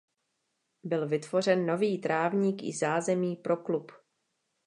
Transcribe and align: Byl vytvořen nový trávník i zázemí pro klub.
Byl 0.83 1.07
vytvořen 1.07 1.65
nový 1.65 1.97
trávník 2.01 2.63
i 2.63 2.73
zázemí 2.77 3.35
pro 3.35 3.57
klub. 3.57 3.91